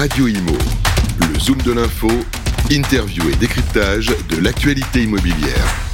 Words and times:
Radio 0.00 0.28
Imo. 0.28 0.56
Le 1.28 1.38
Zoom 1.38 1.58
de 1.60 1.72
l'info, 1.72 2.08
interview 2.70 3.28
et 3.28 3.36
décryptage 3.36 4.10
de 4.30 4.38
l'actualité 4.38 5.02
immobilière. 5.02 5.89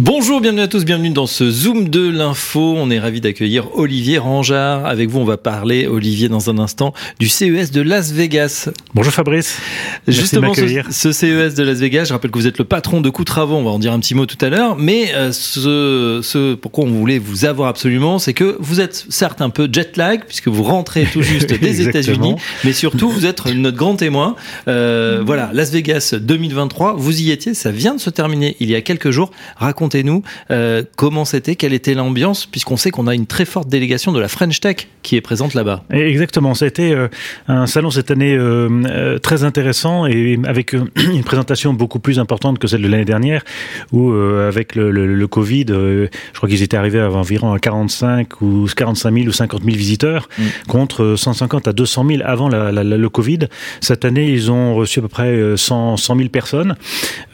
Bonjour, 0.00 0.40
bienvenue 0.40 0.60
à 0.60 0.68
tous, 0.68 0.84
bienvenue 0.84 1.10
dans 1.10 1.26
ce 1.26 1.50
Zoom 1.50 1.88
de 1.88 2.08
l'info. 2.08 2.76
On 2.76 2.88
est 2.88 3.00
ravi 3.00 3.20
d'accueillir 3.20 3.76
Olivier 3.76 4.18
Rangeard. 4.18 4.86
Avec 4.86 5.08
vous, 5.08 5.18
on 5.18 5.24
va 5.24 5.38
parler, 5.38 5.88
Olivier, 5.88 6.28
dans 6.28 6.50
un 6.50 6.58
instant, 6.58 6.94
du 7.18 7.28
CES 7.28 7.72
de 7.72 7.80
Las 7.80 8.12
Vegas. 8.12 8.68
Bonjour 8.94 9.12
Fabrice. 9.12 9.58
Justement, 10.06 10.54
ce, 10.54 10.84
ce, 10.88 11.10
CES 11.10 11.54
de 11.56 11.64
Las 11.64 11.78
Vegas, 11.78 12.04
je 12.04 12.12
rappelle 12.12 12.30
que 12.30 12.38
vous 12.38 12.46
êtes 12.46 12.58
le 12.58 12.64
patron 12.64 13.00
de 13.00 13.10
Coup 13.10 13.24
Travaux, 13.24 13.56
on 13.56 13.64
va 13.64 13.70
en 13.70 13.80
dire 13.80 13.92
un 13.92 13.98
petit 13.98 14.14
mot 14.14 14.24
tout 14.24 14.38
à 14.40 14.50
l'heure, 14.50 14.76
mais 14.78 15.12
euh, 15.16 15.32
ce, 15.32 16.20
ce, 16.22 16.54
pourquoi 16.54 16.84
on 16.84 16.92
voulait 16.92 17.18
vous 17.18 17.44
avoir 17.44 17.68
absolument, 17.68 18.20
c'est 18.20 18.34
que 18.34 18.56
vous 18.60 18.80
êtes 18.80 19.04
certes 19.08 19.42
un 19.42 19.50
peu 19.50 19.68
jet 19.70 19.96
lag, 19.96 20.20
puisque 20.28 20.46
vous 20.46 20.62
rentrez 20.62 21.06
tout 21.12 21.22
juste 21.22 21.58
des 21.58 21.80
États-Unis, 21.80 22.36
mais 22.62 22.72
surtout, 22.72 23.10
vous 23.10 23.26
êtes 23.26 23.44
notre 23.46 23.76
grand 23.76 23.96
témoin. 23.96 24.36
Euh, 24.68 25.24
voilà, 25.26 25.50
Las 25.52 25.72
Vegas 25.72 26.14
2023, 26.20 26.94
vous 26.96 27.20
y 27.20 27.32
étiez, 27.32 27.52
ça 27.52 27.72
vient 27.72 27.96
de 27.96 28.00
se 28.00 28.10
terminer 28.10 28.56
il 28.60 28.70
y 28.70 28.76
a 28.76 28.80
quelques 28.80 29.10
jours. 29.10 29.32
Racontez 29.56 29.87
Racontez-nous 29.88 30.22
euh, 30.50 30.82
comment 30.96 31.24
c'était, 31.24 31.56
quelle 31.56 31.72
était 31.72 31.94
l'ambiance, 31.94 32.44
puisqu'on 32.44 32.76
sait 32.76 32.90
qu'on 32.90 33.06
a 33.06 33.14
une 33.14 33.26
très 33.26 33.46
forte 33.46 33.68
délégation 33.68 34.12
de 34.12 34.20
la 34.20 34.28
French 34.28 34.60
Tech 34.60 34.88
qui 35.02 35.16
est 35.16 35.22
présente 35.22 35.54
là-bas. 35.54 35.82
Exactement, 35.90 36.52
ça 36.52 36.66
a 36.66 36.68
été 36.68 36.92
euh, 36.92 37.08
un 37.46 37.66
salon 37.66 37.90
cette 37.90 38.10
année 38.10 38.36
euh, 38.36 39.18
très 39.18 39.44
intéressant 39.44 40.04
et 40.04 40.38
avec 40.44 40.72
une 40.96 41.24
présentation 41.24 41.72
beaucoup 41.72 42.00
plus 42.00 42.18
importante 42.18 42.58
que 42.58 42.66
celle 42.66 42.82
de 42.82 42.88
l'année 42.88 43.06
dernière, 43.06 43.44
où 43.92 44.12
avec 44.12 44.74
le, 44.74 45.26
Covid, 45.26 45.66
je 45.68 46.08
crois 46.34 46.48
qu'ils 46.48 46.62
étaient 46.62 46.76
arrivés 46.76 47.00
à 47.00 47.10
environ 47.10 47.52
à 47.52 47.58
45 47.58 48.42
ou 48.42 48.66
45 48.76 49.14
000 49.14 49.26
ou 49.26 49.32
50 49.32 49.62
000 49.62 49.74
visiteurs, 49.74 50.28
mm. 50.38 50.42
contre 50.68 51.14
150 51.16 51.68
à 51.68 51.72
200 51.72 52.06
000 52.08 52.22
avant 52.24 52.48
le 52.50 53.08
Covid. 53.08 53.40
Cette 53.80 54.04
année, 54.04 54.30
ils 54.30 54.50
ont 54.50 54.74
reçu 54.74 54.98
à 54.98 55.02
peu 55.02 55.08
près 55.08 55.56
100, 55.56 55.96
100 55.96 56.16
000 56.16 56.28
personnes. 56.28 56.76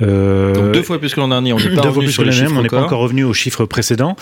Donc 0.01 0.73
deux 0.73 0.83
fois 0.83 1.01
plus 1.01 1.15
que 1.15 1.21
l'an 1.21 1.29
dernier, 1.29 1.53
on 1.53 1.59
n'est 1.59 1.71
pas 1.75 1.83
revenu 1.83 2.11
sur 2.11 2.25
les 2.25 2.33
on 2.43 2.63
n'est 2.63 2.69
pas 2.69 2.83
encore 2.83 3.01
revenu 3.01 3.25
aux 3.25 3.35
chiffres 3.35 3.65
précédents. 3.65 4.17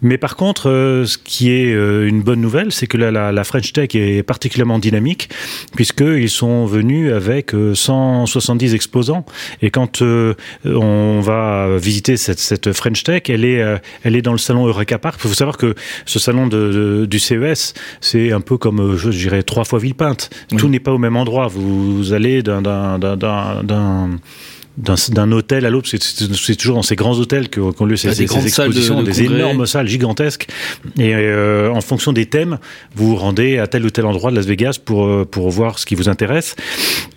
Mais 0.00 0.18
par 0.18 0.36
contre, 0.36 0.68
euh, 0.68 1.04
ce 1.06 1.18
qui 1.18 1.50
est 1.50 1.72
euh, 1.72 2.08
une 2.08 2.22
bonne 2.22 2.40
nouvelle, 2.40 2.72
c'est 2.72 2.86
que 2.86 2.96
la, 2.96 3.32
la, 3.32 3.44
French 3.44 3.72
Tech 3.72 3.90
est 3.94 4.22
particulièrement 4.22 4.78
dynamique, 4.78 5.28
puisqu'ils 5.74 6.30
sont 6.30 6.66
venus 6.66 7.12
avec 7.12 7.52
170 7.74 8.72
euh, 8.72 8.74
exposants. 8.74 9.24
Et 9.60 9.70
quand 9.70 10.02
on 10.02 11.20
va 11.20 11.76
visiter 11.78 12.16
cette, 12.16 12.38
cette, 12.38 12.72
French 12.72 13.02
Tech, 13.02 13.22
elle 13.28 13.44
est, 13.44 13.62
elle 14.02 14.16
est 14.16 14.22
dans 14.22 14.32
le 14.32 14.38
salon 14.38 14.66
Eureka 14.66 14.98
Park. 14.98 15.20
Il 15.24 15.28
faut 15.28 15.34
savoir 15.34 15.56
que 15.56 15.74
ce 16.06 16.18
salon 16.18 16.46
de, 16.46 17.06
du 17.08 17.18
CES, 17.18 17.74
c'est 18.00 18.32
un 18.32 18.40
peu 18.40 18.56
comme, 18.56 18.96
je 18.96 19.10
dirais, 19.10 19.42
trois 19.42 19.64
fois 19.64 19.78
Villepinte. 19.78 20.30
Tout 20.56 20.68
n'est 20.68 20.80
pas 20.80 20.92
au 20.92 20.98
même 20.98 21.16
endroit. 21.16 21.48
Vous 21.48 22.12
allez 22.12 22.42
d'un 22.42 22.62
d'un 24.78 25.32
hôtel 25.32 25.66
à 25.66 25.70
l'autre, 25.70 25.88
c'est 25.88 26.56
toujours 26.56 26.76
dans 26.76 26.82
ces 26.82 26.96
grands 26.96 27.18
hôtels 27.18 27.50
qu'on 27.50 27.84
lieu 27.84 27.96
ces, 27.96 28.14
ces, 28.14 28.22
expositions, 28.22 29.02
des 29.02 29.22
énormes 29.22 29.66
salles 29.66 29.86
gigantesques. 29.86 30.48
Et 30.98 31.14
euh, 31.14 31.70
en 31.70 31.80
fonction 31.80 32.12
des 32.12 32.26
thèmes, 32.26 32.58
vous 32.94 33.08
vous 33.08 33.16
rendez 33.16 33.58
à 33.58 33.66
tel 33.66 33.84
ou 33.84 33.90
tel 33.90 34.06
endroit 34.06 34.30
de 34.30 34.36
Las 34.36 34.46
Vegas 34.46 34.78
pour, 34.82 35.04
euh, 35.06 35.26
pour 35.30 35.50
voir 35.50 35.78
ce 35.78 35.84
qui 35.84 35.94
vous 35.94 36.08
intéresse. 36.08 36.56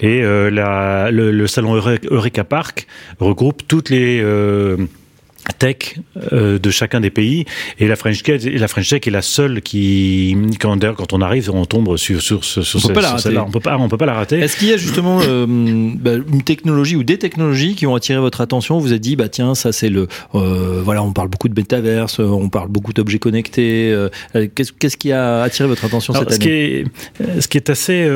Et 0.02 0.22
euh, 0.22 0.50
la, 0.50 1.12
le, 1.12 1.32
le, 1.32 1.48
salon 1.48 1.76
Eureka 1.76 2.44
Park 2.44 2.88
regroupe 3.20 3.62
toutes 3.68 3.90
les 3.90 4.22
tech 5.54 5.96
euh, 6.34 6.60
de 6.60 6.70
chacun 6.70 7.02
des 7.02 7.10
pays. 7.10 7.46
Et 7.80 7.88
la 7.88 7.96
French 7.96 8.24
Tech, 8.24 8.44
la 8.44 8.68
French 8.68 8.90
Tech 8.90 9.02
est 9.06 9.12
la 9.12 9.22
seule 9.22 9.62
qui 9.62 10.36
quand, 10.60 10.80
quand 10.96 11.14
on 11.14 11.22
arrive 11.22 11.50
on 11.52 11.66
tombe 11.66 11.98
sur 11.98 12.22
sur, 12.22 12.44
sur, 12.44 12.66
sur 12.66 12.80
on, 12.84 12.88
peut 12.88 12.94
pas 12.94 13.16
on 13.46 13.52
peut 13.52 13.60
pas 13.60 13.78
on 13.78 13.90
peut 13.90 13.98
pas 13.98 14.06
la 14.06 14.14
rater. 14.14 14.40
Est-ce 14.40 14.58
qu'il 14.58 14.70
y 14.70 14.74
a 14.74 14.78
justement 14.78 15.20
euh, 15.22 15.46
bah, 15.48 16.16
une 16.16 16.44
technologie 16.44 16.96
ou 16.96 17.04
des 17.04 17.18
technologies 17.18 17.76
qui 17.76 17.88
ont 17.88 17.96
attiré 17.96 18.20
votre 18.20 18.42
attention? 18.42 18.80
Vous 18.80 18.92
avez 18.92 19.00
dit 19.00 19.16
bah 19.16 19.30
tiens 19.30 19.56
ça 19.56 19.72
c'est 19.72 19.90
le 19.90 20.08
euh, 20.34 20.82
voilà 20.84 21.04
on 21.04 21.14
parle 21.14 21.30
beaucoup 21.30 21.50
de 21.50 21.56
métaverse 21.56 22.20
on 22.20 22.50
parle 22.50 22.70
beaucoup 22.70 22.94
d'objets 22.94 23.20
connectés 23.20 23.96
qu'est-ce 24.56 24.72
qu'est-ce 24.72 24.98
qui 24.98 25.12
a 25.12 25.42
attiré 25.44 25.68
votre 25.68 25.86
attention 25.86 26.14
cette 26.14 26.30
ce 26.30 26.36
année? 26.36 26.44
qui 26.44 26.50
est, 26.50 27.42
ce 27.42 27.48
qui 27.48 27.58
est 27.58 27.70
assez 27.70 28.10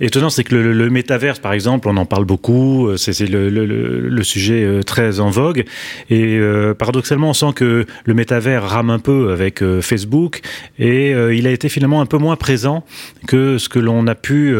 étonnant 0.00 0.30
c'est 0.30 0.44
que 0.44 0.54
le, 0.54 0.72
le, 0.72 0.90
métaverse 0.90 1.38
par 1.38 1.52
exemple 1.52 1.88
on 1.88 1.96
en 1.96 2.06
parle 2.06 2.24
beaucoup 2.24 2.90
c'est 2.96 3.18
le, 3.28 3.50
le, 3.50 3.64
le, 3.66 4.22
sujet 4.22 4.80
très 4.86 5.20
en 5.20 5.30
vogue. 5.30 5.64
Et 6.10 6.38
euh, 6.68 6.74
paradoxalement, 6.74 7.30
on 7.30 7.34
sent 7.34 7.52
que 7.54 7.86
le 8.04 8.14
métavers 8.14 8.62
rame 8.62 8.90
un 8.90 8.98
peu 8.98 9.32
avec 9.32 9.62
euh, 9.62 9.80
Facebook 9.80 10.40
et 10.78 11.14
euh, 11.14 11.34
il 11.34 11.46
a 11.46 11.50
été 11.50 11.68
finalement 11.68 12.00
un 12.00 12.06
peu 12.06 12.18
moins 12.18 12.36
présent 12.36 12.84
que 13.26 13.58
ce 13.58 13.68
que 13.68 13.78
l'on 13.78 14.06
a 14.06 14.14
pu 14.14 14.54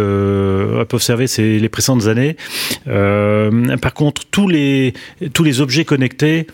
observer 0.90 1.26
ces 1.26 1.58
les 1.58 1.68
précédentes 1.68 2.06
années. 2.06 2.36
par 2.86 3.94
contre, 3.94 4.22
tous 4.30 4.48
les 4.48 4.92
tous 5.32 5.44
les 5.44 5.60
objets 5.60 5.84
connectés 5.84 6.46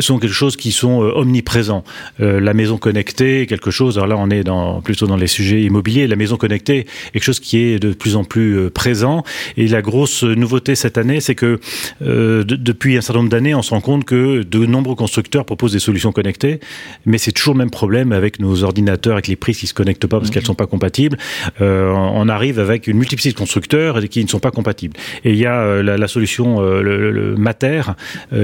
sont 0.00 0.18
quelque 0.18 0.34
chose 0.34 0.56
qui 0.56 0.72
sont 0.72 1.00
omniprésents. 1.00 1.84
la 2.18 2.54
maison 2.54 2.78
connectée, 2.78 3.46
quelque 3.46 3.70
chose. 3.70 3.96
Alors 3.98 4.08
là, 4.08 4.16
on 4.18 4.30
est 4.30 4.44
dans 4.44 4.80
plutôt 4.80 5.06
dans 5.06 5.16
les 5.16 5.26
sujets 5.26 5.62
immobiliers. 5.62 6.06
La 6.06 6.16
maison 6.16 6.36
connectée, 6.36 6.86
quelque 7.12 7.22
chose 7.22 7.40
qui 7.40 7.58
est 7.58 7.78
de 7.78 7.92
plus 7.92 8.16
en 8.16 8.24
plus 8.24 8.70
présent. 8.70 9.22
Et 9.56 9.68
la 9.68 9.82
grosse 9.82 10.24
nouveauté 10.24 10.74
cette 10.74 10.98
année, 10.98 11.20
c'est 11.20 11.34
que 11.34 11.60
depuis 12.00 12.96
un 12.96 13.00
certain 13.00 13.20
nombre 13.20 13.30
d'années, 13.30 13.54
on 13.54 13.62
se 13.62 13.70
rend 13.70 13.80
compte 13.80 14.04
que 14.04 14.42
de 14.42 14.66
nombreux 14.66 14.96
constructeurs 15.00 15.46
proposent 15.46 15.72
des 15.72 15.78
solutions 15.78 16.12
connectées, 16.12 16.60
mais 17.06 17.16
c'est 17.16 17.32
toujours 17.32 17.54
le 17.54 17.58
même 17.58 17.70
problème 17.70 18.12
avec 18.12 18.38
nos 18.38 18.64
ordinateurs, 18.64 19.14
avec 19.14 19.28
les 19.28 19.36
prises 19.36 19.58
qui 19.58 19.66
se 19.66 19.72
connectent 19.72 20.06
pas 20.06 20.18
parce 20.18 20.30
qu'elles 20.30 20.44
sont 20.44 20.54
pas 20.54 20.66
compatibles. 20.66 21.16
Euh, 21.62 21.90
on 21.90 22.28
arrive 22.28 22.58
avec 22.58 22.86
une 22.86 22.98
multiplicité 22.98 23.32
de 23.32 23.38
constructeurs 23.38 24.00
qui 24.10 24.22
ne 24.22 24.28
sont 24.28 24.40
pas 24.40 24.50
compatibles. 24.50 24.96
Et 25.24 25.30
il 25.30 25.38
y 25.38 25.46
a 25.46 25.58
euh, 25.60 25.82
la, 25.82 26.08
solution 26.08 26.60
euh, 26.60 26.82
le, 26.82 27.36
Mater 27.36 27.82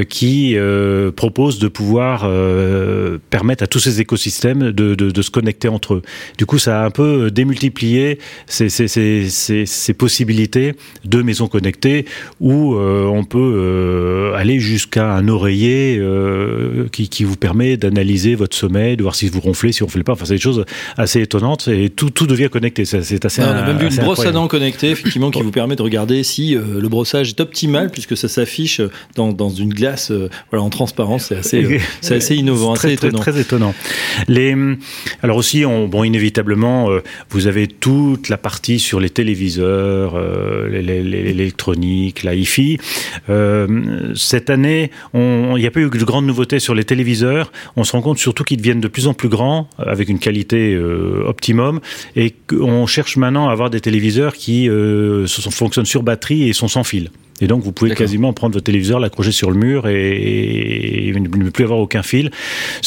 qui 0.08 0.56
propose 1.16 1.58
de 1.58 1.68
pouvoir 1.68 2.20
permettre 3.30 3.62
à 3.64 3.66
tous 3.66 3.80
ces 3.80 4.00
écosystèmes 4.00 4.72
de, 4.72 5.22
se 5.22 5.30
connecter 5.30 5.68
entre 5.68 5.94
eux. 5.94 6.02
Du 6.38 6.46
coup, 6.46 6.58
ça 6.58 6.82
a 6.82 6.86
un 6.86 6.90
peu 6.90 7.30
démultiplié 7.30 8.18
ces 8.46 9.94
possibilités 9.98 10.74
de 11.04 11.22
maisons 11.22 11.48
connectées 11.48 12.06
où 12.40 12.76
on 12.76 13.24
peut 13.24 14.32
aller 14.36 14.58
jusqu'à 14.60 15.12
un 15.12 15.28
oreiller 15.28 16.00
euh, 16.46 16.88
qui, 16.90 17.08
qui, 17.08 17.24
vous 17.24 17.36
permet 17.36 17.76
d'analyser 17.76 18.34
votre 18.34 18.56
sommeil, 18.56 18.96
de 18.96 19.02
voir 19.02 19.14
si 19.14 19.28
vous 19.28 19.40
ronflez, 19.40 19.72
si 19.72 19.82
on 19.82 19.86
ne 19.86 19.90
fait 19.90 20.02
pas. 20.02 20.12
Enfin, 20.12 20.24
c'est 20.24 20.34
des 20.34 20.40
choses 20.40 20.64
assez 20.96 21.20
étonnantes 21.20 21.68
et 21.68 21.90
tout, 21.90 22.10
tout 22.10 22.26
devient 22.26 22.48
connecté. 22.50 22.84
C'est 22.84 23.24
assez. 23.24 23.42
on 23.42 23.46
a 23.46 23.66
même 23.66 23.78
vu 23.78 23.88
une 23.88 23.96
brosse 24.02 24.24
à 24.24 24.32
dents 24.32 24.48
connectée, 24.48 24.90
effectivement, 24.90 25.30
qui 25.30 25.42
vous 25.42 25.50
permet 25.50 25.76
de 25.76 25.82
regarder 25.82 26.22
si 26.22 26.54
euh, 26.54 26.80
le 26.80 26.88
brossage 26.88 27.30
est 27.30 27.40
optimal, 27.40 27.90
puisque 27.90 28.16
ça 28.16 28.28
s'affiche 28.28 28.80
dans, 29.14 29.32
dans, 29.32 29.48
une 29.48 29.72
glace, 29.72 30.10
euh, 30.10 30.28
voilà, 30.50 30.64
en 30.64 30.70
transparence. 30.70 31.26
C'est 31.26 31.36
assez, 31.36 31.80
c'est 32.00 32.16
assez 32.16 32.36
innovant, 32.36 32.74
très, 32.74 32.88
assez 32.88 33.06
étonnant. 33.06 33.18
Très, 33.18 33.40
étonnant. 33.40 33.74
Les, 34.28 34.54
alors 35.22 35.36
aussi, 35.36 35.64
on, 35.64 35.88
bon, 35.88 36.04
inévitablement, 36.04 36.88
vous 37.30 37.46
avez 37.46 37.66
toute 37.66 38.28
la 38.28 38.38
partie 38.38 38.78
sur 38.78 39.00
les 39.00 39.10
téléviseurs, 39.10 40.18
l'électronique, 40.68 42.22
la 42.22 42.34
hi-fi. 42.34 42.78
cette 44.14 44.50
année, 44.50 44.90
il 45.14 45.54
n'y 45.54 45.66
a 45.66 45.70
pas 45.70 45.80
eu 45.80 45.90
de 45.90 46.04
grandes 46.04 46.26
nouveautés 46.36 46.60
sur 46.60 46.74
les 46.74 46.84
téléviseurs. 46.84 47.50
On 47.76 47.84
se 47.84 47.92
rend 47.92 48.02
compte 48.02 48.18
surtout 48.18 48.44
qu'ils 48.44 48.58
deviennent 48.58 48.80
de 48.80 48.88
plus 48.88 49.06
en 49.06 49.14
plus 49.14 49.30
grands, 49.30 49.70
avec 49.78 50.10
une 50.10 50.18
qualité 50.18 50.74
euh, 50.74 51.24
optimum, 51.26 51.80
et 52.14 52.30
qu'on 52.30 52.86
cherche 52.86 53.16
maintenant 53.16 53.48
à 53.48 53.52
avoir 53.52 53.70
des 53.70 53.80
téléviseurs 53.80 54.34
qui 54.34 54.68
euh, 54.68 55.26
fonctionnent 55.26 55.86
sur 55.86 56.02
batterie 56.02 56.46
et 56.46 56.52
sont 56.52 56.68
sans 56.68 56.84
fil. 56.84 57.10
Et 57.40 57.46
donc, 57.46 57.62
vous 57.62 57.72
pouvez 57.72 57.94
quasiment 57.94 58.32
prendre 58.32 58.54
votre 58.54 58.64
téléviseur, 58.64 58.98
l'accrocher 58.98 59.32
sur 59.32 59.50
le 59.50 59.58
mur 59.58 59.88
et, 59.88 61.08
et, 61.08 61.12
ne 61.12 61.50
plus 61.50 61.64
avoir 61.64 61.80
aucun 61.80 62.02
fil. 62.02 62.30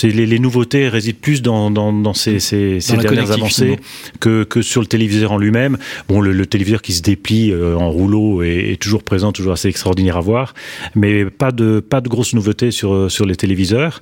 Les, 0.01 0.25
les, 0.25 0.39
nouveautés 0.39 0.87
résident 0.87 1.19
plus 1.21 1.41
dans, 1.41 1.69
dans, 1.69 1.93
dans 1.93 2.13
ces, 2.13 2.39
ces, 2.39 2.79
ces 2.79 2.97
dernières 2.97 3.31
avancées 3.31 3.77
que, 4.19 4.43
que, 4.43 4.61
sur 4.61 4.81
le 4.81 4.87
téléviseur 4.87 5.33
en 5.33 5.37
lui-même. 5.37 5.77
Bon, 6.07 6.19
le, 6.19 6.31
le, 6.31 6.45
téléviseur 6.47 6.81
qui 6.81 6.93
se 6.93 7.01
déplie 7.03 7.51
euh, 7.51 7.75
en 7.75 7.91
rouleau 7.91 8.41
est, 8.41 8.71
est, 8.71 8.81
toujours 8.81 9.03
présent, 9.03 9.31
toujours 9.31 9.53
assez 9.53 9.67
extraordinaire 9.67 10.17
à 10.17 10.21
voir, 10.21 10.55
mais 10.95 11.25
pas 11.25 11.51
de, 11.51 11.79
pas 11.79 12.01
de 12.01 12.09
grosses 12.09 12.33
nouveautés 12.33 12.71
sur, 12.71 13.11
sur 13.11 13.25
les 13.25 13.35
téléviseurs. 13.35 13.99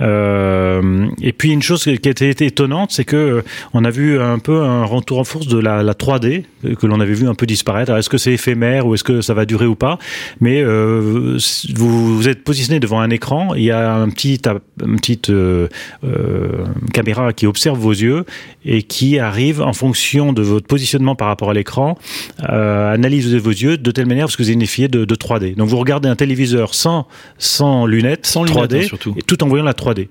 Euh, 0.00 1.06
et 1.22 1.32
puis, 1.32 1.52
une 1.52 1.62
chose 1.62 1.84
qui 1.84 1.90
a 1.90 2.10
été 2.10 2.46
étonnante, 2.46 2.90
c'est 2.90 3.04
que 3.04 3.16
euh, 3.16 3.42
on 3.72 3.84
a 3.84 3.90
vu 3.90 4.20
un 4.20 4.40
peu 4.40 4.62
un 4.62 4.84
retour 4.84 5.20
en 5.20 5.24
force 5.24 5.46
de 5.46 5.58
la, 5.58 5.84
la 5.84 5.92
3D, 5.92 6.44
que 6.78 6.86
l'on 6.86 7.00
avait 7.00 7.14
vu 7.14 7.28
un 7.28 7.34
peu 7.34 7.46
disparaître. 7.46 7.92
Est-ce 7.92 8.08
que 8.08 8.18
c'est 8.18 8.32
éphémère 8.32 8.86
ou 8.86 8.94
est-ce 8.94 9.04
que 9.04 9.20
ça 9.20 9.34
va 9.34 9.44
durer 9.44 9.66
ou 9.66 9.75
pas, 9.76 9.98
mais 10.40 10.60
euh, 10.60 11.38
vous, 11.74 12.16
vous 12.16 12.28
êtes 12.28 12.44
positionné 12.44 12.80
devant 12.80 13.00
un 13.00 13.10
écran, 13.10 13.54
il 13.54 13.64
y 13.64 13.70
a 13.70 13.94
un 13.94 14.08
petit, 14.10 14.40
une 14.84 14.96
petite 14.96 15.30
euh, 15.30 15.68
euh, 16.04 16.64
caméra 16.92 17.32
qui 17.32 17.46
observe 17.46 17.78
vos 17.78 17.92
yeux 17.92 18.24
et 18.64 18.82
qui 18.82 19.18
arrive 19.18 19.62
en 19.62 19.72
fonction 19.72 20.32
de 20.32 20.42
votre 20.42 20.66
positionnement 20.66 21.14
par 21.14 21.28
rapport 21.28 21.50
à 21.50 21.54
l'écran, 21.54 21.98
analyse 22.38 23.34
vos 23.36 23.50
yeux 23.50 23.78
de 23.78 23.90
telle 23.90 24.06
manière 24.06 24.26
parce 24.26 24.36
que 24.36 24.42
vous 24.42 24.50
êtes 24.50 24.56
de, 24.90 25.04
de 25.04 25.14
3D. 25.14 25.54
Donc 25.54 25.68
vous 25.68 25.78
regardez 25.78 26.08
un 26.08 26.16
téléviseur 26.16 26.74
sans, 26.74 27.06
sans 27.38 27.86
lunettes, 27.86 28.26
sans 28.26 28.44
3D, 28.44 28.72
lunettes, 28.72 28.72
hein, 28.84 28.88
surtout. 28.88 29.14
Et 29.16 29.22
tout 29.22 29.42
en 29.44 29.48
voyant 29.48 29.64
la 29.64 29.72
3D. 29.72 30.08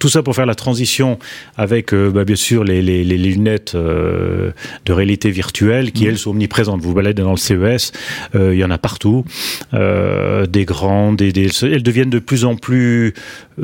Tout 0.00 0.08
ça 0.08 0.22
pour 0.22 0.34
faire 0.34 0.46
la 0.46 0.54
transition 0.54 1.18
avec, 1.56 1.94
bah, 1.94 2.24
bien 2.24 2.36
sûr, 2.36 2.64
les, 2.64 2.82
les, 2.82 3.04
les 3.04 3.18
lunettes 3.18 3.74
de 3.76 4.92
réalité 4.92 5.30
virtuelle 5.30 5.92
qui, 5.92 6.04
mmh. 6.04 6.08
elles, 6.08 6.18
sont 6.18 6.30
omniprésentes. 6.30 6.80
Vous 6.80 6.94
baladez 6.94 7.22
dans 7.22 7.32
le 7.32 7.36
CES, 7.36 7.92
il 8.34 8.54
y 8.54 8.64
en 8.64 8.70
a 8.70 8.78
partout, 8.78 9.24
des 9.72 10.64
grandes, 10.64 11.16
des, 11.16 11.32
des, 11.32 11.48
elles 11.62 11.82
deviennent 11.82 12.10
de 12.10 12.18
plus 12.18 12.44
en 12.44 12.56
plus 12.56 13.14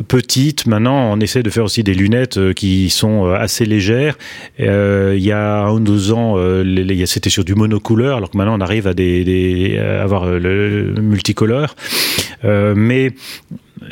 petites. 0.08 0.66
Maintenant, 0.66 1.12
on 1.12 1.20
essaie 1.20 1.42
de 1.42 1.50
faire 1.50 1.64
aussi 1.64 1.82
des 1.82 1.94
lunettes 1.94 2.54
qui 2.54 2.90
sont 2.90 3.26
assez 3.26 3.64
légères. 3.64 4.18
il 4.58 4.64
y 5.18 5.32
a 5.32 5.64
un 5.64 5.72
ou 5.72 5.80
deux 5.80 6.12
ans, 6.12 6.36
c'était 7.06 7.30
sur 7.30 7.44
du 7.44 7.54
monocouleur, 7.54 8.16
alors 8.16 8.30
que 8.30 8.36
maintenant 8.36 8.56
on 8.56 8.60
arrive 8.60 8.86
à 8.86 8.94
des, 8.94 9.24
des 9.24 9.78
avoir 9.78 10.26
le 10.26 10.94
multicolore. 11.00 11.74
Euh, 12.44 12.74
mais 12.76 13.12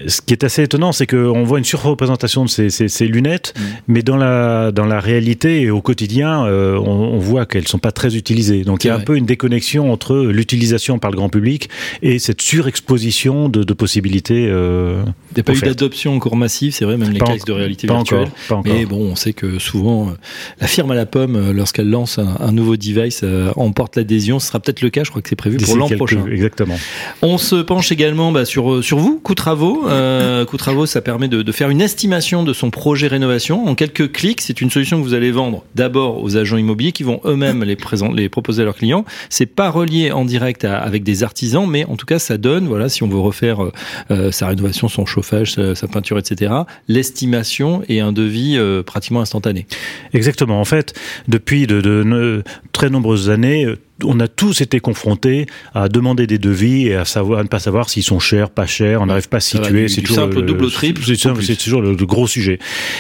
ce 0.07 0.21
qui 0.21 0.33
est 0.33 0.45
assez 0.45 0.63
étonnant, 0.63 0.93
c'est 0.93 1.07
qu'on 1.07 1.45
voit 1.45 1.59
une 1.59 1.65
surreprésentation 1.65 2.45
de 2.45 2.51
ces, 2.51 2.71
ces, 2.71 2.89
ces 2.89 3.07
lunettes, 3.07 3.55
mm. 3.57 3.63
mais 3.89 4.03
dans 4.03 4.17
la, 4.17 4.73
dans 4.73 4.87
la 4.87 5.01
réalité 5.01 5.63
et 5.63 5.71
au 5.71 5.81
quotidien, 5.81 6.45
euh, 6.45 6.77
on, 6.79 6.91
on, 6.91 7.19
voit 7.19 7.47
qu'elles 7.47 7.63
ne 7.63 7.69
sont 7.69 7.79
pas 7.79 7.93
très 7.93 8.17
utilisées. 8.17 8.65
Donc 8.65 8.85
il 8.85 8.89
y 8.89 8.91
a 8.91 8.95
un 8.95 9.01
peu 9.01 9.17
une 9.17 9.27
déconnexion 9.27 9.93
entre 9.93 10.17
l'utilisation 10.17 10.99
par 10.99 11.11
le 11.11 11.17
grand 11.17 11.29
public 11.29 11.69
et 12.03 12.19
cette 12.19 12.41
surexposition 12.43 13.49
de, 13.49 13.63
de 13.63 13.73
possibilités. 13.73 14.47
Euh, 14.49 15.03
il 15.33 15.35
n'y 15.37 15.41
a 15.41 15.45
pas 15.45 15.55
eu 15.55 15.61
d'adoption 15.61 16.15
encore 16.15 16.37
massive, 16.37 16.75
c'est 16.75 16.85
vrai, 16.85 16.97
même 16.97 17.11
les 17.11 17.21
cases 17.21 17.45
de 17.45 17.53
réalité 17.53 17.87
virtuelle. 17.87 18.31
Mais 18.65 18.87
bon, 18.87 19.11
on 19.11 19.17
sait 19.17 19.33
que 19.33 19.59
souvent, 19.59 20.09
euh, 20.09 20.13
la 20.61 20.67
firme 20.67 20.91
à 20.91 20.95
la 20.95 21.07
pomme, 21.07 21.51
lorsqu'elle 21.53 21.91
lance 21.91 22.19
un, 22.19 22.37
un, 22.41 22.53
nouveau 22.53 22.77
device, 22.77 23.25
emporte 23.57 23.97
l'adhésion. 23.97 24.39
Ce 24.39 24.49
sera 24.49 24.61
peut-être 24.61 24.83
le 24.83 24.91
cas, 24.91 25.05
je 25.05 25.11
crois 25.11 25.23
que 25.23 25.29
c'est 25.29 25.37
prévu 25.37 25.59
pour 25.59 25.77
l'an 25.77 25.89
prochain. 25.89 26.25
Exactement. 26.27 26.77
On 27.23 27.39
se 27.39 27.57
penche 27.57 27.93
également 27.93 28.33
bah, 28.33 28.45
sur, 28.45 28.83
sur 28.83 28.99
vous, 28.99 29.21
coût 29.23 29.35
travaux. 29.35 29.80
Euh, 29.89 30.45
Coût 30.45 30.57
Travaux, 30.57 30.87
ça 30.87 31.01
permet 31.01 31.29
de, 31.29 31.43
de, 31.43 31.53
faire 31.53 31.71
une 31.71 31.81
estimation 31.81 32.43
de 32.43 32.53
son 32.53 32.71
projet 32.71 33.07
rénovation 33.07 33.67
en 33.67 33.75
quelques 33.75 34.13
clics. 34.13 34.41
C'est 34.41 34.61
une 34.61 34.71
solution 34.71 34.99
que 34.99 35.05
vous 35.05 35.15
allez 35.15 35.31
vendre 35.31 35.65
d'abord 35.75 36.23
aux 36.23 36.37
agents 36.37 36.57
immobiliers 36.57 36.93
qui 36.93 37.03
vont 37.03 37.21
eux-mêmes 37.25 37.65
les, 37.65 37.77
les 38.15 38.29
proposer 38.29 38.63
à 38.63 38.65
leurs 38.65 38.77
clients. 38.77 39.05
C'est 39.29 39.47
pas 39.47 39.71
relié 39.71 40.13
en 40.13 40.25
direct 40.25 40.65
avec 40.65 41.03
des 41.03 41.23
artisans, 41.23 41.69
mais 41.69 41.85
en 41.85 41.97
tout 41.97 42.07
cas, 42.07 42.19
ça 42.19 42.37
donne, 42.39 42.67
voilà, 42.67 42.89
si 42.89 43.03
on 43.03 43.09
veut 43.09 43.19
refaire 43.19 43.63
euh, 43.63 43.73
euh 44.11 44.31
sa 44.31 44.49
rénovation, 44.49 44.89
son 44.89 45.07
chauffage, 45.07 45.53
sa, 45.53 45.75
sa 45.75 45.89
peinture, 45.89 46.19
etc., 46.19 46.53
l'estimation 46.89 47.83
et 47.89 48.01
un 48.01 48.13
devis 48.13 48.57
euh, 48.57 48.83
pratiquement 48.83 49.21
instantané. 49.21 49.67
Exactement. 50.13 50.61
En 50.61 50.65
fait, 50.65 50.95
depuis 51.29 51.67
de, 51.67 51.81
de, 51.81 52.03
de 52.05 52.45
très 52.73 52.91
nombreuses 52.91 53.31
années, 53.31 53.67
on 54.05 54.21
a 54.21 54.29
tous 54.29 54.61
été 54.61 54.81
confrontés 54.81 55.47
à 55.75 55.89
demander 55.89 56.27
des 56.27 56.39
devis 56.39 56.89
et 56.89 56.97
à 56.97 57.05
savoir 57.05 57.41
à 57.41 57.43
ne 57.43 57.49
pas 57.49 57.59
savoir 57.59 57.89
s'ils 57.89 58.03
sont 58.03 58.19
chers, 58.19 58.51
pas 58.51 58.67
chers. 58.67 59.01
On 59.03 59.07
n'arrive 59.07 59.29
pas 59.29 59.39
à 59.39 59.41
se 59.41 59.59
situer. 59.59 59.89
C'est 59.89 60.03
toujours 60.03 60.25
simple, 60.25 60.43
double, 60.43 60.71
triple. 60.71 61.03
C'est 61.03 61.57
toujours 61.57 61.83
le, 61.83 61.95
le, 61.95 62.07
gros 62.07 62.27
sujet. 62.27 62.59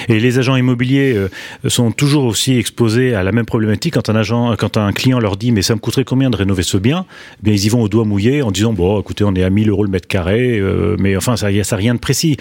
Et 0.08 0.20
les 0.20 0.38
agents 0.38 0.56
immobiliers 0.56 1.14
euh, 1.14 1.28
sont 1.68 1.92
toujours 1.92 2.24
aussi 2.24 2.56
exposés 2.56 3.14
à 3.14 3.22
la 3.22 3.32
même 3.32 3.46
problématique 3.46 3.94
quand 3.94 4.08
un 4.08 4.16
agent, 4.16 4.54
quand 4.56 4.76
un 4.76 4.92
client 4.92 5.18
leur 5.18 5.36
dit 5.36 5.52
mais 5.52 5.62
ça 5.62 5.74
me 5.74 5.80
coûterait 5.80 6.04
combien 6.04 6.30
de 6.30 6.36
rénover 6.36 6.62
ce 6.62 6.76
bien? 6.76 7.06
Eh 7.40 7.44
Bien 7.44 7.54
ils 7.54 7.64
y 7.64 7.68
vont 7.68 7.82
au 7.82 7.88
doigt 7.88 8.04
mouillé 8.04 8.42
en 8.42 8.50
disant 8.50 8.72
bon 8.72 9.00
écoutez 9.00 9.24
on 9.24 9.34
est 9.34 9.42
à 9.42 9.50
1000 9.50 9.70
euros 9.70 9.84
le 9.84 9.90
mètre 9.90 10.08
carré, 10.08 10.58
euh, 10.58 10.96
mais 10.98 11.16
enfin 11.16 11.36
ça 11.36 11.50
y 11.50 11.60
a 11.60 11.64
ça 11.64 11.76
rien 11.76 11.94
de 11.94 12.00
précis 12.00 12.36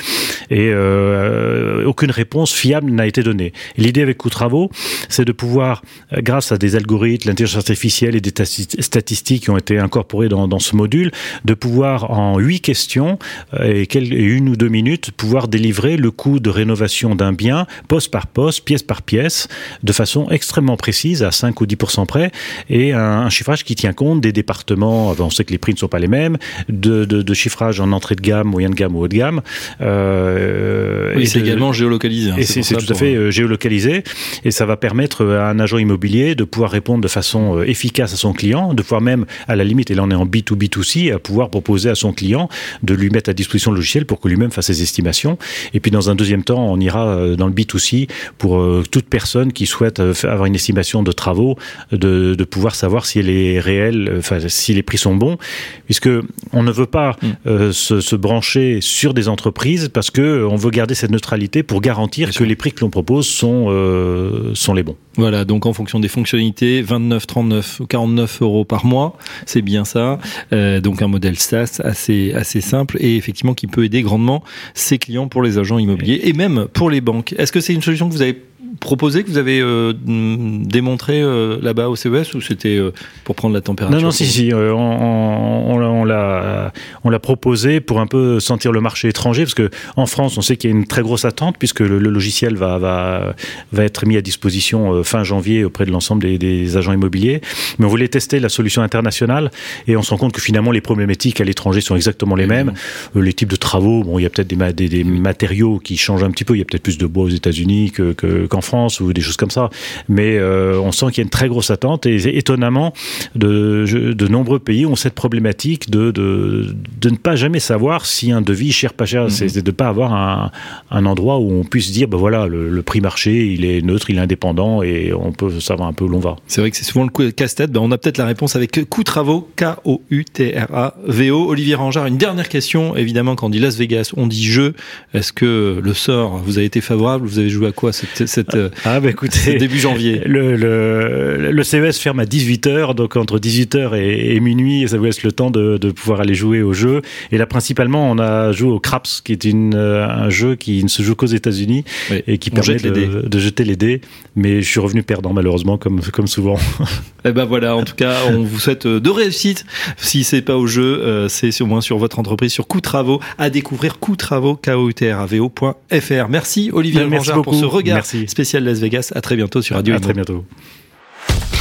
et 0.50 0.70
euh, 0.72 1.86
aucune 1.86 2.12
réponse 2.12 2.54
fiable 2.54 2.92
n'a 2.92 3.08
été 3.08 3.24
donnée. 3.24 3.54
L'idée 3.78 4.02
avec 4.02 4.18
Coût 4.18 4.30
Travaux, 4.30 4.70
c'est 5.08 5.26
de 5.26 5.32
pouvoir 5.32 5.82
grâce 6.12 6.52
à 6.52 6.58
des 6.58 6.76
algorithmes, 6.76 7.30
l'intelligence 7.30 7.58
artificielle 7.58 8.16
et 8.16 8.22
des 8.22 8.32
statistiques 8.50 9.44
qui 9.44 9.50
ont 9.50 9.58
été 9.58 9.80
incorporées 9.80 10.30
dans, 10.30 10.48
dans 10.48 10.60
ce 10.60 10.76
module, 10.76 11.12
de 11.46 11.54
pouvoir 11.54 12.12
en 12.12 12.38
huit 12.40 12.62
questions 12.62 13.20
euh, 13.54 13.82
et, 13.82 13.88
quel, 13.88 14.14
et 14.14 14.24
une 14.24 14.50
ou 14.50 14.56
deux 14.56 14.68
minutes 14.68 15.12
pouvoir 15.12 15.48
délivrer 15.48 15.98
le 15.98 16.12
coût 16.12 16.40
de 16.40 16.50
rénovation 16.50 17.16
d'un 17.16 17.34
bien 17.34 17.68
poste 17.88 18.12
par 18.12 18.28
poste, 18.28 18.64
pièce 18.64 18.84
par 18.84 19.02
pièce, 19.02 19.48
de 19.84 19.92
façon 19.92 20.30
extrêmement 20.30 20.78
précise, 20.78 21.24
à 21.24 21.32
5 21.32 21.60
ou 21.62 21.66
10 21.66 21.76
près, 22.08 22.32
et 22.70 22.94
un, 22.94 23.00
un, 23.00 23.30
chiffrage 23.30 23.64
qui 23.64 23.76
tient 23.76 23.94
compte 23.94 24.22
des 24.22 24.32
départements. 24.32 25.16
On 25.20 25.30
sait 25.30 25.44
que 25.44 25.52
les 25.52 25.58
prix 25.58 25.74
ne 25.74 25.78
sont 25.78 25.88
pas 25.88 26.00
les 26.00 26.08
mêmes, 26.08 26.38
de, 26.68 27.06
de, 27.06 27.22
de 27.22 27.34
chiffrage 27.34 27.80
en 27.80 27.92
entrée 27.92 28.16
de 28.16 28.22
gamme, 28.22 28.48
moyenne 28.48 28.72
de 28.72 28.76
gamme 28.76 28.96
ou 28.96 29.02
haut 29.04 29.08
de 29.08 29.16
gamme. 29.16 29.42
Euh, 29.82 31.14
oui, 31.16 31.28
c'est 31.28 31.40
également 31.40 31.74
géolocalisé. 31.74 32.32
Hein, 32.32 32.36
et 32.38 32.44
c'est 32.44 32.62
tout 32.62 32.92
à 32.92 32.96
fait 32.96 33.16
euh, 33.16 33.32
géolocalisé, 33.32 34.04
et 34.44 34.52
ça 34.52 34.66
va 34.66 34.78
permettre 34.78 35.26
à 35.26 35.50
un 35.50 35.60
agent 35.60 35.78
immobilier 35.78 36.36
de 36.36 36.44
pouvoir 36.44 36.72
répondre 36.72 37.02
de 37.02 37.08
façon 37.08 37.62
efficace 37.62 38.14
à 38.14 38.18
son 38.18 38.34
client, 38.40 38.74
de 38.74 38.82
pouvoir 38.82 39.02
même, 39.02 39.26
à 39.48 39.56
la 39.56 39.64
limite, 39.64 39.92
et 39.92 39.96
là 39.96 40.04
on 40.04 40.12
est 40.12 40.16
en 40.16 40.26
B2B2C, 40.26 41.14
à 41.14 41.20
pouvoir 41.20 41.50
proposer 41.50 41.90
à 41.90 41.96
son 41.96 42.14
client 42.14 42.50
de 42.84 42.94
lui 42.94 43.10
mettre 43.10 43.30
à 43.30 43.34
disposition 43.34 43.72
le 43.72 43.78
logiciel 43.78 44.06
pour 44.06 44.20
que 44.20 44.28
lui-même 44.28 44.52
fasse 44.52 44.68
ses 44.68 44.82
estimations. 44.82 45.38
Et 45.74 45.80
puis 45.80 45.92
dans 45.92 46.10
un 46.10 46.16
deuxième 46.16 46.44
temps, 46.44 46.64
on 46.66 46.80
ira 46.80 47.08
euh, 47.08 47.36
dans 47.36 47.48
le 47.48 47.54
B2C 47.54 48.08
pour 48.38 48.60
euh, 48.60 48.84
toute 48.90 49.06
personne 49.06 49.54
qui 49.54 49.66
souhaite 49.66 50.00
euh, 50.00 50.14
avoir 50.24 50.46
une 50.46 50.56
estimation 50.56 51.04
de 51.04 51.12
travaux, 51.12 51.58
de, 51.92 52.36
de 52.36 52.44
pouvoir 52.44 52.76
savoir 52.76 53.06
si 53.06 53.20
elle 53.20 53.30
est 53.30 53.60
réelle, 53.60 54.16
enfin 54.18 54.38
si 54.48 54.74
les 54.74 54.84
prix 54.84 54.98
sont 54.98 55.16
bons, 55.16 55.38
puisque 55.86 56.10
on 56.54 56.64
ne 56.64 56.72
veut 56.72 56.86
pas 56.86 57.18
mm. 57.22 57.28
euh, 57.48 57.72
se, 57.72 58.02
se, 58.02 58.16
brancher 58.16 58.80
sur 58.82 59.14
des 59.14 59.28
entreprises 59.28 59.90
parce 59.90 60.12
que 60.12 60.46
on 60.50 60.56
veut 60.56 60.72
garder 60.72 60.96
cette 60.96 61.12
neutralité 61.12 61.64
pour 61.64 61.82
garantir 61.82 62.28
Bien 62.28 62.32
que 62.32 62.38
sûr. 62.38 62.46
les 62.46 62.56
prix 62.56 62.72
que 62.72 62.82
l'on 62.82 62.90
propose 62.90 63.28
sont, 63.28 63.68
euh, 63.70 64.52
sont 64.56 64.74
les 64.74 64.84
bons. 64.84 64.96
Voilà, 65.16 65.44
donc 65.46 65.66
en 65.66 65.74
fonction 65.74 66.00
des 66.00 66.08
fonctionnalités, 66.08 66.82
29, 66.82 67.28
39, 67.28 67.82
49 67.90 68.19
euros 68.42 68.66
par 68.66 68.86
mois, 68.86 69.18
c'est 69.46 69.62
bien 69.62 69.86
ça. 69.86 70.20
Euh, 70.54 70.82
donc 70.82 71.02
un 71.02 71.08
modèle 71.08 71.38
SaaS 71.38 71.82
assez, 71.84 72.34
assez 72.34 72.62
simple 72.62 72.98
et 73.00 73.16
effectivement 73.16 73.54
qui 73.54 73.68
peut 73.68 73.86
aider 73.86 74.02
grandement 74.02 74.44
ses 74.74 74.98
clients 74.98 75.28
pour 75.28 75.42
les 75.42 75.58
agents 75.58 75.80
immobiliers 75.80 76.22
et 76.24 76.34
même 76.34 76.68
pour 76.74 76.90
les 76.90 77.02
banques. 77.02 77.34
Est-ce 77.38 77.52
que 77.52 77.62
c'est 77.62 77.74
une 77.74 77.82
solution 77.82 78.08
que 78.08 78.14
vous 78.14 78.22
avez 78.22 78.42
proposé 78.80 79.24
que 79.24 79.30
vous 79.30 79.38
avez 79.38 79.60
euh, 79.62 79.94
démontré 79.96 81.22
euh, 81.22 81.58
là-bas 81.62 81.90
au 81.90 81.96
CES 81.96 82.34
ou 82.34 82.42
c'était 82.42 82.78
euh, 82.78 82.92
pour 83.24 83.36
prendre 83.36 83.54
la 83.54 83.62
température 83.62 83.98
Non, 83.98 84.06
non, 84.06 84.12
si, 84.12 84.26
si, 84.26 84.52
on, 84.54 84.58
on, 84.58 86.02
on 86.04 86.06
l'a, 86.06 87.20
proposé 87.20 87.82
pour 87.82 88.00
un 88.00 88.08
peu 88.08 88.40
sentir 88.40 88.72
le 88.72 88.82
marché 88.82 89.08
étranger 89.08 89.44
parce 89.44 89.54
que 89.54 89.70
en 89.96 90.06
France, 90.06 90.38
on 90.38 90.42
sait 90.42 90.58
qu'il 90.58 90.70
y 90.70 90.74
a 90.74 90.76
une 90.76 90.88
très 90.88 91.02
grosse 91.02 91.26
attente 91.26 91.56
puisque 91.58 91.82
le, 91.82 92.00
le 92.00 92.10
logiciel 92.10 92.56
va, 92.56 92.78
va, 92.78 93.36
va 93.72 93.84
être 93.84 94.06
mis 94.06 94.18
à 94.18 94.22
disposition 94.22 95.04
fin 95.04 95.24
janvier 95.24 95.64
auprès 95.64 95.86
de 95.86 95.92
l'ensemble 95.92 96.22
des, 96.24 96.38
des 96.38 96.78
agents 96.78 96.94
immobiliers. 96.94 97.42
Mais 97.78 97.86
on 97.86 97.90
voulait 97.90 98.08
tester 98.08 98.40
la 98.40 98.50
solution 98.50 98.82
internationale 98.82 99.52
et 99.88 99.98
on 99.98 100.02
se 100.02 100.12
rend 100.12 100.18
compte 100.18 100.34
que 100.34 100.42
finalement 100.42 100.72
les 100.72 100.82
problématiques 100.82 101.42
à 101.42 101.44
l'étranger 101.44 101.82
sont 101.82 101.96
exactement 101.96 102.36
les 102.36 102.48
mêmes. 102.48 102.74
Euh, 103.16 103.22
les 103.22 103.34
types 103.34 103.50
de 103.50 103.56
travaux, 103.56 104.04
bon, 104.04 104.20
il 104.20 104.24
y 104.24 104.26
a 104.26 104.30
peut-être 104.30 104.48
des, 104.48 104.74
des, 104.74 104.90
des 104.90 105.04
matériaux 105.04 105.80
qui 105.80 105.98
changent 105.98 106.24
un 106.24 106.32
petit 106.32 106.46
peu. 106.46 106.56
Il 106.56 106.60
y 106.60 106.62
a 106.62 106.66
peut-être 106.66 106.84
plus 106.84 106.98
de 106.98 107.06
bois 107.06 107.26
aux 107.26 107.30
États-Unis 107.30 107.92
que, 107.92 108.14
que, 108.14 108.46
qu'en 108.60 108.62
France 108.62 109.00
ou 109.00 109.14
des 109.14 109.22
choses 109.22 109.38
comme 109.38 109.52
ça. 109.52 109.70
Mais 110.08 110.38
euh, 110.38 110.80
on 110.82 110.92
sent 110.92 111.08
qu'il 111.08 111.18
y 111.18 111.22
a 111.22 111.24
une 111.24 111.30
très 111.30 111.48
grosse 111.48 111.72
attente 111.72 112.06
et 112.06 112.38
étonnamment, 112.38 112.94
de, 113.36 114.14
de 114.14 114.28
nombreux 114.28 114.60
pays 114.60 114.86
ont 114.86 114.96
cette 114.96 115.16
problématique 115.16 115.90
de, 115.90 116.12
de, 116.12 116.76
de 117.02 117.10
ne 117.10 117.16
pas 117.16 117.36
jamais 117.36 117.60
savoir 117.60 118.06
si 118.06 118.32
un 118.32 118.42
devis 118.42 118.72
cher 118.72 118.94
pas 118.94 119.06
cher, 119.06 119.24
mm 119.24 119.28
-hmm. 119.28 119.50
c'est 119.50 119.64
de 119.64 119.72
ne 119.72 119.76
pas 119.76 119.88
avoir 119.88 120.14
un, 120.14 120.52
un 120.92 121.06
endroit 121.06 121.38
où 121.40 121.52
on 121.62 121.64
puisse 121.64 121.92
dire, 121.92 122.08
ben 122.08 122.18
voilà, 122.18 122.48
le, 122.48 122.70
le 122.70 122.82
prix 122.90 123.02
marché, 123.02 123.32
il 123.56 123.64
est 123.66 123.82
neutre, 123.82 124.10
il 124.10 124.18
est 124.18 124.22
indépendant 124.28 124.84
et 124.84 125.14
on 125.14 125.32
peut 125.32 125.52
savoir 125.60 125.88
un 125.92 125.94
peu 125.98 126.04
où 126.06 126.12
l'on 126.16 126.20
va. 126.30 126.36
C'est 126.48 126.62
vrai 126.62 126.70
que 126.72 126.78
c'est 126.78 126.90
souvent 126.92 127.06
le 127.06 127.32
casse-tête. 127.32 127.72
Ben 127.72 127.82
on 127.88 127.92
a 127.92 127.98
peut-être 127.98 128.18
la 128.18 128.26
réponse 128.34 128.56
avec 128.60 128.70
Coût 128.94 129.04
Travaux, 129.04 129.42
K-O-U-T-R-A-V-O. 129.62 131.40
Olivier 131.54 131.76
Rangard, 131.76 132.06
une 132.14 132.18
dernière 132.28 132.50
question. 132.50 132.82
Évidemment, 133.04 133.34
quand 133.36 133.48
on 133.48 133.50
dit 133.50 133.60
Las 133.60 133.76
Vegas, 133.82 134.08
on 134.22 134.28
dit 134.28 134.46
jeu. 134.58 134.70
Est-ce 135.14 135.32
que 135.40 135.80
le 135.88 135.94
sort 135.94 136.32
vous 136.46 136.56
a 136.62 136.64
été 136.70 136.80
favorable? 136.82 137.24
Vous 137.32 137.40
avez 137.40 137.50
joué 137.50 137.68
à 137.68 137.72
quoi 137.72 137.92
cette, 138.00 138.20
cette, 138.36 138.49
ah, 138.86 139.00
bah 139.00 139.10
écoutez, 139.10 139.58
début 139.58 139.80
janvier 139.80 140.22
le, 140.26 140.56
le, 140.56 141.52
le 141.52 141.64
CES 141.64 142.00
ferme 142.00 142.20
à 142.20 142.26
18h, 142.26 142.96
donc 142.96 143.16
entre 143.16 143.40
18h 143.40 143.96
et, 143.96 144.36
et 144.36 144.40
minuit, 144.40 144.88
ça 144.88 144.98
vous 144.98 145.06
laisse 145.06 145.24
le 145.24 145.32
temps 145.32 145.52
de, 145.52 145.78
de, 145.78 145.92
pouvoir 145.92 146.22
aller 146.22 146.34
jouer 146.34 146.62
au 146.62 146.74
jeu. 146.74 147.02
Et 147.32 147.38
là, 147.38 147.46
principalement, 147.46 148.10
on 148.10 148.18
a 148.20 148.52
joué 148.52 148.70
au 148.70 148.80
Craps, 148.80 149.22
qui 149.22 149.32
est 149.32 149.44
une, 149.46 149.76
euh, 149.76 150.08
un 150.08 150.30
jeu 150.30 150.56
qui 150.56 150.84
ne 150.84 150.90
se 150.90 151.02
joue 151.02 151.16
qu'aux 151.16 151.26
États-Unis 151.26 151.84
oui. 152.12 152.24
et 152.28 152.38
qui 152.38 152.50
permet 152.50 152.76
de, 152.76 153.28
de, 153.28 153.40
jeter 153.40 153.64
les 153.64 153.76
dés. 153.76 154.02
Mais 154.36 154.62
je 154.62 154.70
suis 154.70 154.80
revenu 154.80 155.04
perdant, 155.04 155.34
malheureusement, 155.34 155.78
comme, 155.78 156.02
comme 156.02 156.28
souvent. 156.28 156.56
Et 156.56 156.86
eh 157.26 157.32
ben 157.32 157.46
voilà, 157.46 157.76
en 157.76 157.84
tout 157.84 157.96
cas, 157.96 158.16
on 158.30 158.44
vous 158.44 158.60
souhaite 158.60 158.86
euh, 158.86 159.00
de 159.00 159.10
réussite. 159.10 159.66
Si 159.98 160.24
c'est 160.24 160.42
pas 160.42 160.56
au 160.56 160.68
jeu, 160.68 161.02
euh, 161.02 161.28
c'est 161.28 161.62
au 161.62 161.66
moins 161.66 161.82
sur 161.82 161.98
votre 161.98 162.20
entreprise, 162.20 162.52
sur 162.52 162.68
Coup 162.68 162.82
Travaux, 162.82 163.20
à 163.38 163.50
découvrir 163.50 164.00
Coup 164.00 164.16
Travaux, 164.16 164.56
k 164.56 164.70
o 164.70 164.90
u 164.90 164.94
t 164.94 165.12
r 165.12 165.20
a 165.20 165.26
v 165.26 165.40
ofr 165.40 166.30
Merci 166.30 166.70
Olivier 166.74 167.06
Merci 167.06 167.32
pour 167.44 167.56
ce 167.56 167.66
regard 167.66 167.98
Merci. 167.98 168.26
Spécial 168.40 168.64
Las 168.64 168.80
Vegas. 168.80 169.12
À 169.16 169.20
très 169.20 169.36
bientôt 169.36 169.62
sur 169.62 169.76
Radio 169.76 169.94
à 169.94 169.98
Imo. 169.98 170.04
très 170.04 170.14
bientôt. 170.14 170.46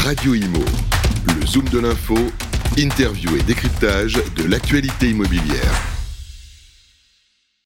Radio 0.04 0.35
Imo, 0.37 0.64
le 1.26 1.44
zoom 1.44 1.64
de 1.70 1.80
l'info, 1.80 2.16
interview 2.76 3.37
et 3.37 3.42
décryptage 3.42 4.20
de 4.37 4.44
l'actualité 4.44 5.11
immobilière. 5.11 5.88